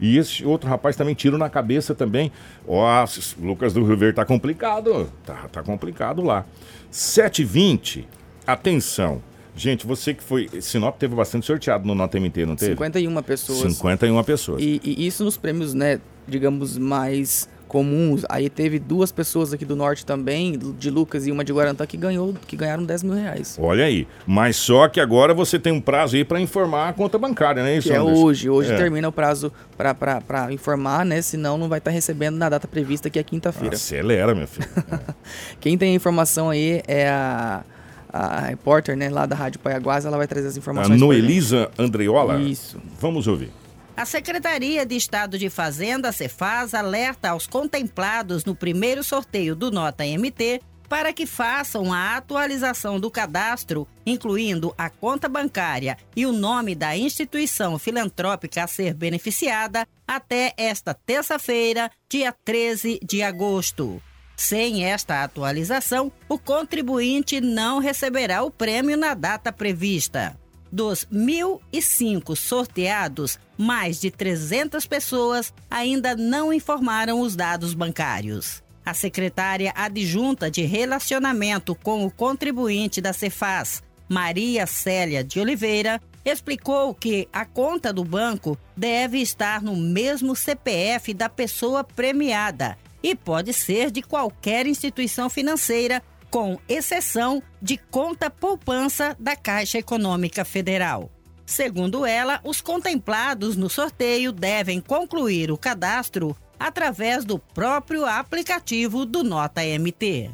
[0.00, 2.30] E esse outro rapaz também tiro na cabeça também.
[2.66, 3.04] Ó,
[3.40, 6.44] Lucas do Rio Verde tá complicado, tá, tá complicado lá.
[6.92, 8.04] 7h20,
[8.46, 9.22] atenção.
[9.56, 10.48] Gente, você que foi.
[10.60, 12.72] Sinop teve bastante sorteado no Nota MT, não teve?
[12.72, 13.74] 51 pessoas.
[13.74, 14.62] 51 pessoas.
[14.62, 18.24] E, e isso nos prêmios, né, digamos, mais comuns.
[18.28, 21.96] Aí teve duas pessoas aqui do norte também, de Lucas e uma de Guarantã, que,
[21.96, 23.56] ganhou, que ganharam 10 mil reais.
[23.60, 24.08] Olha aí.
[24.26, 27.76] Mas só que agora você tem um prazo aí para informar a conta bancária, né?
[27.76, 28.48] Isso, que é hoje.
[28.48, 28.76] Hoje é.
[28.76, 31.22] termina o prazo para informar, né?
[31.22, 33.76] Senão não vai estar tá recebendo na data prevista, que é quinta-feira.
[33.76, 34.68] Acelera, meu filho.
[34.90, 34.98] É.
[35.60, 37.62] Quem tem a informação aí é a
[38.10, 40.96] a repórter né, lá da Rádio Paiaguás, ela vai trazer as informações.
[40.96, 42.40] A Noelisa Andreola?
[42.40, 42.80] Isso.
[42.98, 43.50] Vamos ouvir.
[43.98, 50.04] A Secretaria de Estado de Fazenda, Cefaz, alerta aos contemplados no primeiro sorteio do Nota
[50.04, 56.76] MT para que façam a atualização do cadastro, incluindo a conta bancária e o nome
[56.76, 64.00] da instituição filantrópica a ser beneficiada, até esta terça-feira, dia 13 de agosto.
[64.36, 70.38] Sem esta atualização, o contribuinte não receberá o prêmio na data prevista.
[70.70, 78.62] Dos 1.005 sorteados, mais de 300 pessoas ainda não informaram os dados bancários.
[78.86, 86.94] A secretária adjunta de Relacionamento com o Contribuinte da Cefaz, Maria Célia de Oliveira, explicou
[86.94, 93.52] que a conta do banco deve estar no mesmo CPF da pessoa premiada e pode
[93.52, 101.10] ser de qualquer instituição financeira com exceção de conta poupança da Caixa Econômica Federal.
[101.48, 109.24] Segundo ela, os contemplados no sorteio devem concluir o cadastro através do próprio aplicativo do
[109.24, 110.30] Nota MT.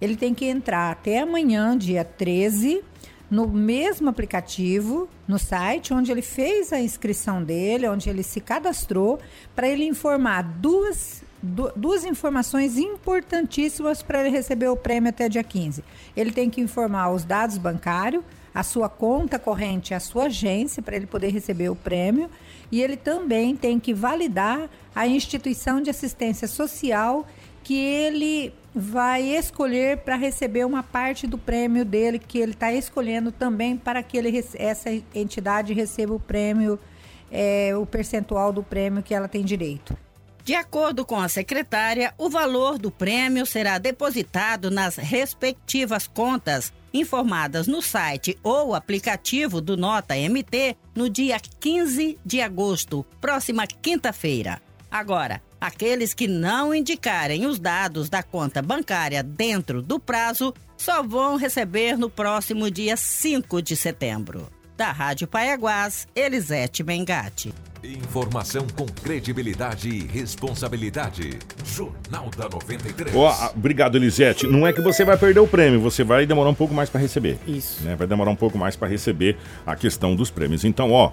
[0.00, 2.80] Ele tem que entrar até amanhã, dia 13,
[3.28, 9.18] no mesmo aplicativo, no site onde ele fez a inscrição dele, onde ele se cadastrou,
[9.52, 11.24] para ele informar duas
[11.76, 15.84] duas informações importantíssimas para ele receber o prêmio até dia 15.
[16.16, 18.24] Ele tem que informar os dados bancários,
[18.56, 22.30] a sua conta corrente, a sua agência para ele poder receber o prêmio,
[22.72, 27.26] e ele também tem que validar a instituição de assistência social
[27.62, 33.30] que ele vai escolher para receber uma parte do prêmio dele que ele está escolhendo
[33.30, 36.78] também para que ele, essa entidade receba o prêmio,
[37.30, 39.94] é, o percentual do prêmio que ela tem direito.
[40.46, 47.66] De acordo com a secretária, o valor do prêmio será depositado nas respectivas contas informadas
[47.66, 54.62] no site ou aplicativo do Nota MT no dia 15 de agosto, próxima quinta-feira.
[54.88, 61.34] Agora, aqueles que não indicarem os dados da conta bancária dentro do prazo só vão
[61.34, 64.48] receber no próximo dia 5 de setembro.
[64.76, 67.54] Da Rádio Paiaguás, Elisete Mengatti.
[67.82, 71.38] Informação com credibilidade e responsabilidade.
[71.64, 73.14] Jornal da 93.
[73.14, 74.46] Oh, obrigado, Elisete.
[74.46, 77.00] Não é que você vai perder o prêmio, você vai demorar um pouco mais para
[77.00, 77.38] receber.
[77.46, 77.84] Isso.
[77.84, 77.96] Né?
[77.96, 80.62] Vai demorar um pouco mais para receber a questão dos prêmios.
[80.62, 81.10] Então, ó,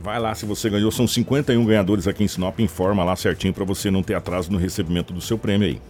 [0.00, 0.92] vai lá se você ganhou.
[0.92, 2.60] São 51 ganhadores aqui em Sinop.
[2.60, 5.80] Informa lá certinho para você não ter atraso no recebimento do seu prêmio aí.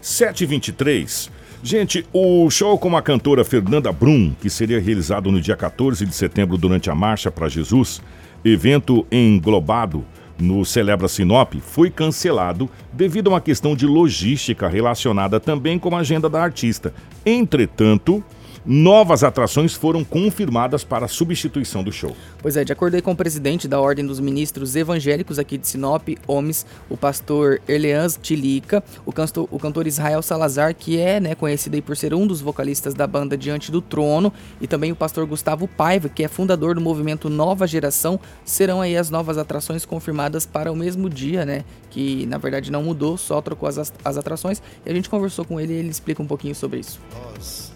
[0.00, 1.30] 723.
[1.62, 6.14] Gente, o show com a cantora Fernanda Brum, que seria realizado no dia 14 de
[6.14, 8.00] setembro durante a Marcha para Jesus,
[8.42, 10.02] evento englobado
[10.38, 15.98] no Celebra Sinop foi cancelado devido a uma questão de logística relacionada também com a
[15.98, 16.94] agenda da artista.
[17.26, 18.24] Entretanto,
[18.64, 22.16] novas atrações foram confirmadas para a substituição do show.
[22.38, 26.08] Pois é, de acordo com o presidente da Ordem dos Ministros Evangélicos aqui de Sinop,
[26.26, 31.74] OMS, o pastor Erleans Tilica, o cantor, o cantor Israel Salazar, que é né, conhecido
[31.74, 35.26] aí por ser um dos vocalistas da banda Diante do Trono, e também o pastor
[35.26, 40.44] Gustavo Paiva, que é fundador do movimento Nova Geração, serão aí as novas atrações confirmadas
[40.44, 41.64] para o mesmo dia, né?
[41.90, 44.62] Que na verdade não mudou, só trocou as, as atrações.
[44.84, 47.00] E a gente conversou com ele e ele explica um pouquinho sobre isso.
[47.12, 47.69] Nós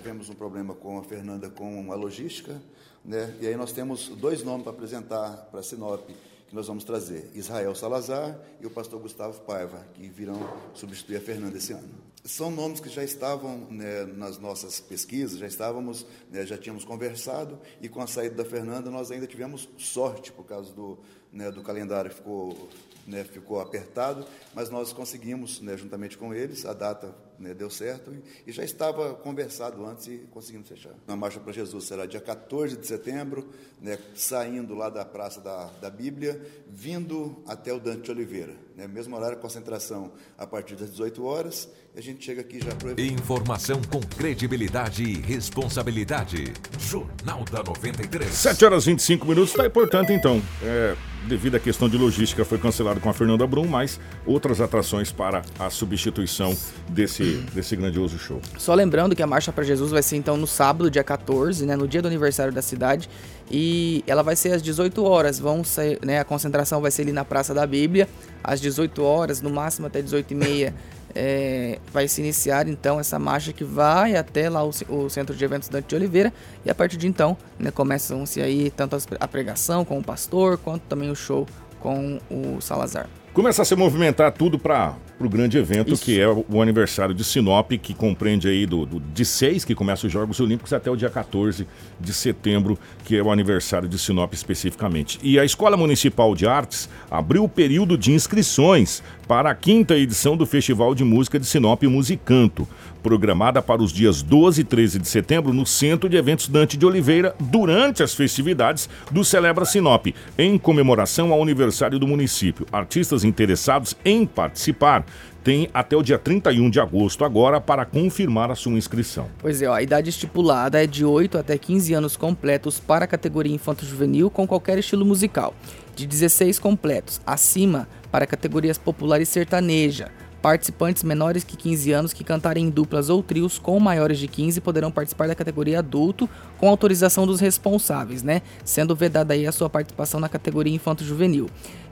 [0.00, 2.60] tivemos um problema com a Fernanda com a logística,
[3.04, 3.36] né?
[3.40, 6.08] E aí nós temos dois nomes para apresentar para a Sinop
[6.48, 10.40] que nós vamos trazer: Israel Salazar e o pastor Gustavo Paiva, que virão
[10.74, 11.88] substituir a Fernanda esse ano.
[12.24, 17.58] São nomes que já estavam né, nas nossas pesquisas, já estávamos, né, já tínhamos conversado
[17.80, 20.98] e com a saída da Fernanda nós ainda tivemos sorte por causa do,
[21.32, 22.68] né, do calendário que ficou
[23.06, 28.12] né, ficou apertado, mas nós conseguimos, né, juntamente com eles, a data né, deu certo
[28.12, 30.92] e, e, já estava conversado antes e conseguimos fechar.
[31.08, 33.48] A Marcha para Jesus será dia 14 de setembro,
[33.80, 38.54] né, saindo lá da Praça da, da Bíblia, vindo até o Dante Oliveira.
[38.76, 42.74] Né, mesmo horário, concentração a partir das 18 horas, e a gente chega aqui já
[42.74, 46.52] para Informação com credibilidade e responsabilidade.
[46.78, 48.30] Jornal da 93.
[48.32, 50.40] 7 horas e 25 minutos, está importante então.
[50.62, 55.12] É, devido à questão de logística, foi cancelado com a Fernanda Brum, mas outras atrações
[55.12, 56.56] para a substituição
[56.88, 58.40] desse, desse grandioso show.
[58.58, 61.76] Só lembrando que a Marcha para Jesus vai ser então no sábado, dia 14, né,
[61.76, 63.08] no dia do aniversário da cidade,
[63.50, 65.38] e ela vai ser às 18 horas.
[65.38, 68.08] Vão ser, né, a concentração vai ser ali na Praça da Bíblia,
[68.42, 70.74] às 18 horas, no máximo até 18 e meia.
[71.14, 75.44] É, vai se iniciar então essa marcha que vai até lá o, o, Centro de
[75.44, 76.32] Eventos Dante de Oliveira
[76.64, 80.82] e a partir de então né, começam-se aí tanto a pregação com o pastor quanto
[80.82, 81.46] também o show
[81.80, 83.08] com o Salazar.
[83.32, 86.04] Começa a se movimentar tudo para o grande evento Isso.
[86.04, 90.04] que é o aniversário de Sinop, que compreende aí do, do, de 6 que começa
[90.04, 91.64] os Jogos Olímpicos até o dia 14
[92.00, 95.20] de setembro, que é o aniversário de Sinop especificamente.
[95.22, 100.36] E a Escola Municipal de Artes abriu o período de inscrições para a quinta edição
[100.36, 102.66] do Festival de Música de Sinop Musicanto,
[103.02, 106.86] programada para os dias 12 e 13 de setembro no Centro de Eventos Dante de
[106.86, 110.06] Oliveira, durante as festividades do Celebra Sinop,
[110.38, 112.66] em comemoração ao aniversário do município.
[112.72, 115.04] Artistas interessados em participar
[115.42, 119.26] tem até o dia 31 de agosto agora para confirmar a sua inscrição.
[119.38, 123.08] Pois é, ó, a idade estipulada é de 8 até 15 anos completos para a
[123.08, 125.54] categoria infanto-juvenil com qualquer estilo musical,
[125.94, 130.10] de 16 completos acima para categorias popular e sertaneja.
[130.42, 134.60] Participantes menores que 15 anos que cantarem em duplas ou trios com maiores de 15
[134.62, 138.40] poderão participar da categoria adulto com autorização dos responsáveis, né?
[138.64, 141.46] Sendo vedada aí a sua participação na categoria infanto-juvenil.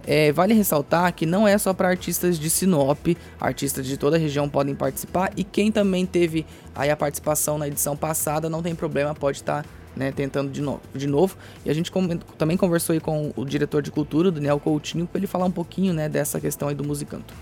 [0.07, 3.09] É, vale ressaltar que não é só para artistas de Sinop,
[3.39, 7.69] artistas de toda a região podem participar e quem também teve aí a participação na
[7.69, 11.37] edição passada não tem problema, pode estar tá, né, tentando de novo, de novo.
[11.67, 11.93] E a gente
[12.39, 15.93] também conversou aí com o diretor de cultura, Daniel Coutinho, para ele falar um pouquinho
[15.93, 17.35] né, dessa questão aí do musicanto.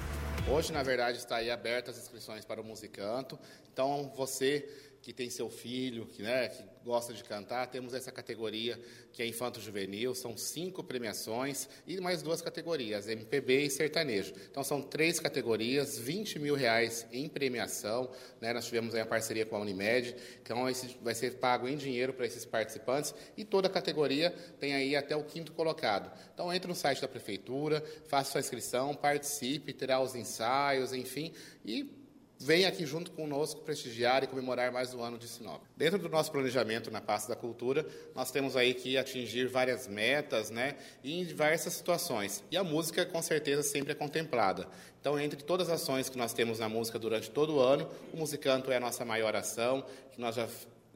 [0.48, 3.36] Hoje, na verdade, está aí aberta as inscrições para o musicanto.
[3.72, 4.64] Então, você
[5.06, 8.76] que tem seu filho, que, né, que gosta de cantar, temos essa categoria
[9.12, 14.34] que é Infanto Juvenil, são cinco premiações e mais duas categorias, MPB e sertanejo.
[14.50, 18.10] Então são três categorias, 20 mil reais em premiação.
[18.40, 18.52] Né?
[18.52, 22.12] Nós tivemos aí a parceria com a Unimed, então esse vai ser pago em dinheiro
[22.12, 26.10] para esses participantes e toda categoria tem aí até o quinto colocado.
[26.34, 31.32] Então entre no site da prefeitura, faça sua inscrição, participe, terá os ensaios, enfim,
[31.64, 32.05] e
[32.38, 35.62] Venha aqui junto conosco prestigiar e comemorar mais um ano de Sinop.
[35.74, 40.50] Dentro do nosso planejamento na pasta da cultura, nós temos aí que atingir várias metas,
[40.50, 42.44] né, em diversas situações.
[42.50, 44.68] E a música, com certeza, sempre é contemplada.
[45.00, 48.18] Então, entre todas as ações que nós temos na música durante todo o ano, o
[48.18, 50.46] Musicanto é a nossa maior ação, que nós já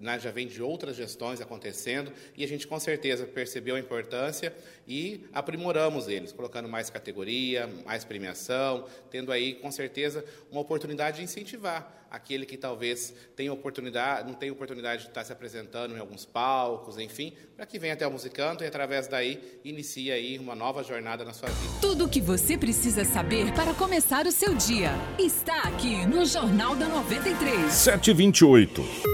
[0.00, 4.54] né, já vem de outras gestões acontecendo e a gente com certeza percebeu a importância
[4.88, 11.24] e aprimoramos eles, colocando mais categoria, mais premiação, tendo aí com certeza uma oportunidade de
[11.24, 16.26] incentivar aquele que talvez tenha oportunidade, não tenha oportunidade de estar se apresentando em alguns
[16.26, 20.82] palcos, enfim, para que venha até o Musicanto e através daí inicie aí uma nova
[20.82, 21.74] jornada na sua vida.
[21.80, 26.74] Tudo o que você precisa saber para começar o seu dia está aqui no Jornal
[26.74, 27.72] da 93.
[27.72, 29.09] 728.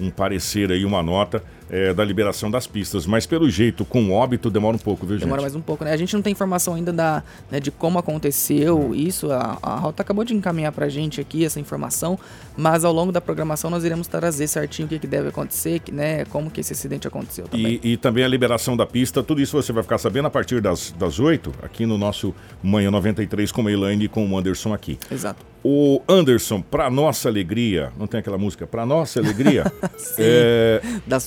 [0.00, 3.06] um parecer aí, uma nota é, da liberação das pistas.
[3.06, 5.24] Mas pelo jeito, com óbito, demora um pouco, viu, gente?
[5.24, 5.92] Demora mais um pouco, né?
[5.92, 9.32] A gente não tem informação ainda da, né, de como aconteceu isso.
[9.32, 12.18] A, a Rota acabou de encaminhar pra gente aqui essa informação,
[12.54, 15.90] mas ao longo da programação nós iremos trazer certinho o que, que deve acontecer, que,
[15.90, 17.80] né, como que esse acidente aconteceu também.
[17.82, 20.60] E, e, também a liberação da pista, tudo isso você vai ficar sabendo a partir
[20.60, 24.74] das, das 8, aqui no nosso Manhã 93 com a Elaine e com o Anderson
[24.74, 24.98] aqui.
[25.10, 25.52] Exato.
[25.64, 28.66] O Anderson, pra nossa alegria, não tem aquela música?
[28.66, 29.72] Pra nossa alegria.
[29.96, 31.20] Sim, é, da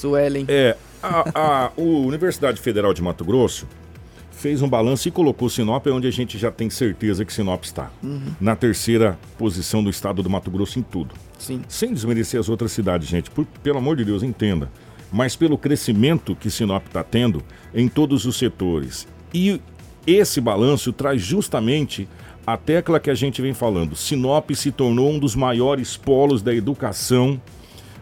[0.47, 3.67] É, a, a, a Universidade Federal de Mato Grosso
[4.31, 7.91] fez um balanço e colocou Sinop onde a gente já tem certeza que Sinop está.
[8.03, 8.33] Uhum.
[8.39, 11.15] Na terceira posição do estado do Mato Grosso em tudo.
[11.39, 11.61] Sim.
[11.67, 13.31] Sem desmerecer as outras cidades, gente.
[13.31, 14.69] Por, pelo amor de Deus, entenda.
[15.11, 17.41] Mas pelo crescimento que Sinop está tendo
[17.73, 19.07] em todos os setores.
[19.33, 19.61] E
[20.05, 22.07] esse balanço traz justamente
[22.45, 23.95] a tecla que a gente vem falando.
[23.95, 27.41] Sinop se tornou um dos maiores polos da educação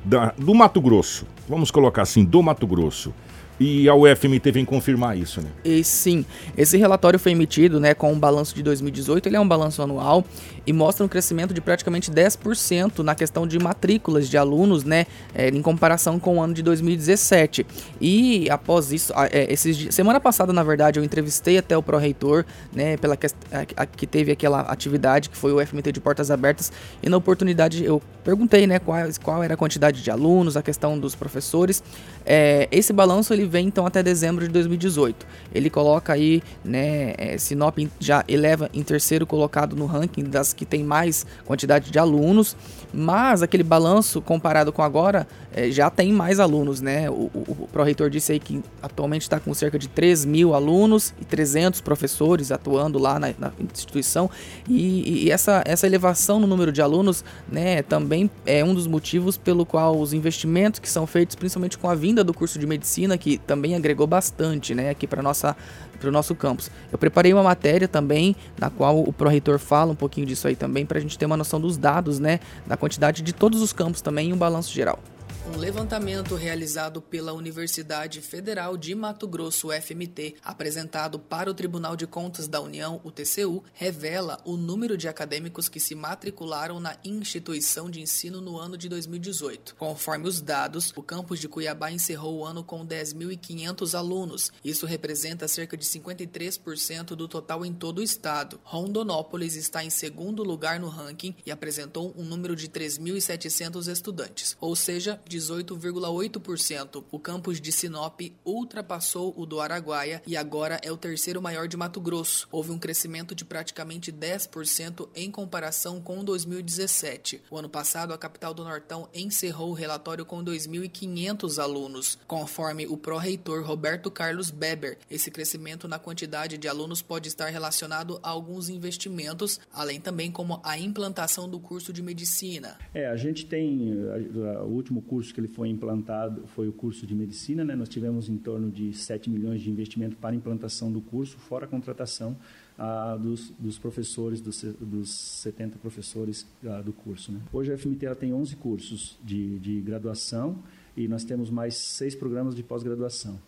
[0.04, 1.26] da, do Mato Grosso.
[1.48, 3.14] Vamos colocar assim, do Mato Grosso.
[3.60, 5.50] E a UFMT vem confirmar isso, né?
[5.64, 6.26] E sim,
[6.58, 9.82] esse relatório foi emitido, né, com o um balanço de 2018, ele é um balanço
[9.82, 10.26] anual
[10.66, 15.50] e mostra um crescimento de praticamente 10% na questão de matrículas de alunos, né, é,
[15.50, 17.66] em comparação com o ano de 2017.
[18.02, 22.98] E após isso, é, esses, semana passada, na verdade, eu entrevistei até o pró-reitor, né,
[22.98, 23.32] pela que, a,
[23.76, 27.84] a, que teve aquela atividade que foi o UFMT de portas abertas, e na oportunidade
[27.84, 31.84] eu perguntei, né, qual, qual era a quantidade de alunos, a questão dos professores.
[32.26, 35.26] É, esse balanço ele vem então até dezembro de 2018.
[35.54, 40.66] Ele coloca aí, né, é, Sinop já eleva em terceiro colocado no ranking das que
[40.66, 42.56] tem mais quantidade de alunos,
[42.94, 47.10] mas aquele balanço comparado com agora é, já tem mais alunos, né?
[47.10, 51.14] O, o, o pró-reitor disse aí que atualmente está com cerca de 3 mil alunos
[51.20, 54.30] e 300 professores atuando lá na, na instituição
[54.68, 59.38] e, e, essa, essa elevação no número de alunos, né, também é um dos motivos
[59.38, 63.18] pelo qual os investimentos que são feitos, principalmente com a vinda do curso de medicina,
[63.18, 65.56] que também agregou bastante, né, aqui para nossa
[66.00, 66.70] para o nosso campus.
[66.92, 70.86] Eu preparei uma matéria também na qual o pró-reitor fala um pouquinho disso aí também
[70.86, 74.02] para a gente ter uma noção dos dados, né, da quantidade de todos os campos
[74.02, 75.00] também e um balanço geral.
[75.46, 82.08] Um levantamento realizado pela Universidade Federal de Mato Grosso, FMT, apresentado para o Tribunal de
[82.08, 87.90] Contas da União, o TCU, revela o número de acadêmicos que se matricularam na instituição
[87.90, 89.76] de ensino no ano de 2018.
[89.76, 94.50] Conforme os dados, o campus de Cuiabá encerrou o ano com 10.500 alunos.
[94.64, 98.62] Isso representa cerca de 53% do total em todo o estado.
[98.64, 104.74] Rondonópolis está em segundo lugar no ranking e apresentou um número de 3.700 estudantes, ou
[104.74, 107.04] seja, 18,8%.
[107.12, 111.78] O campus de Sinop ultrapassou o do Araguaia e agora é o terceiro maior de
[111.78, 112.48] Mato Grosso.
[112.52, 117.42] Houve um crescimento de praticamente 10% em comparação com 2017.
[117.50, 122.18] O ano passado, a capital do Nortão encerrou o relatório com 2.500 alunos.
[122.28, 128.20] Conforme o pró-reitor Roberto Carlos Beber, esse crescimento na quantidade de alunos pode estar relacionado
[128.24, 132.78] a alguns investimentos, além também como a implantação do curso de medicina.
[132.94, 137.08] É, a gente tem o último curso curso que ele foi implantado foi o curso
[137.08, 137.76] de medicina, né?
[137.76, 141.64] Nós tivemos em torno de 7 milhões de investimento para a implantação do curso, fora
[141.64, 142.36] a contratação
[142.78, 147.32] ah, dos, dos, professores, dos, dos 70 professores ah, do curso.
[147.32, 147.40] Né?
[147.54, 150.60] Hoje a FMT tem 11 cursos de, de graduação
[150.98, 153.40] e nós temos mais seis programas de pós-graduação.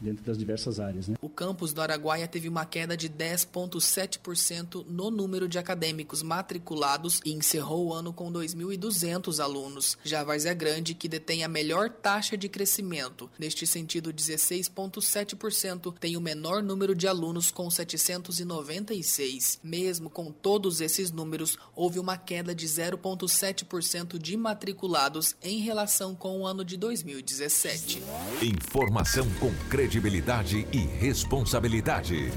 [0.00, 1.08] Dentro das diversas áreas.
[1.08, 1.16] Né?
[1.20, 7.32] O campus do Araguaia teve uma queda de 10,7% no número de acadêmicos matriculados e
[7.32, 9.98] encerrou o ano com 2.200 alunos.
[10.02, 16.20] Já Várzea Grande, que detém a melhor taxa de crescimento, neste sentido 16,7%, tem o
[16.20, 19.60] menor número de alunos com 796.
[19.62, 26.40] Mesmo com todos esses números, houve uma queda de 0,7% de matriculados em relação com
[26.40, 28.02] o ano de 2017.
[28.42, 29.52] Informação com
[29.90, 32.30] credibilidade e responsabilidade.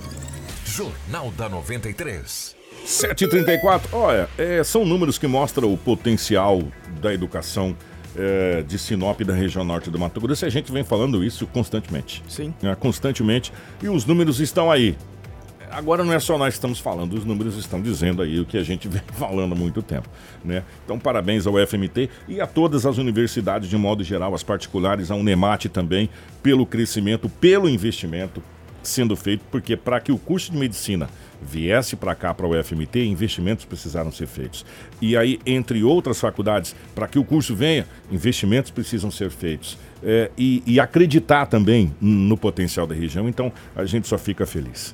[0.66, 2.56] Jornal da 93.
[2.84, 6.64] 734, olha, é, são números que mostram o potencial
[7.00, 7.78] da educação
[8.18, 10.44] é, de Sinop da região norte do Mato Grosso.
[10.44, 12.24] E a gente vem falando isso constantemente.
[12.28, 12.52] Sim.
[12.64, 13.54] É, constantemente.
[13.84, 14.98] E os números estão aí.
[15.74, 18.58] Agora não é só nós que estamos falando, os números estão dizendo aí o que
[18.58, 20.08] a gente vem falando há muito tempo,
[20.46, 20.64] né?
[20.86, 25.16] Então parabéns ao FMT e a todas as universidades de modo geral, as particulares, a
[25.16, 26.10] Unemate também,
[26.44, 28.42] pelo crescimento, pelo investimento
[28.84, 31.10] sendo feito, porque para que o curso de medicina
[31.42, 34.66] viesse para cá, para o FMT, investimentos precisaram ser feitos.
[35.02, 39.78] E aí, entre outras faculdades, para que o curso venha, investimentos precisam ser feitos.
[40.06, 44.94] É, e, e acreditar também no potencial da região, então a gente só fica feliz.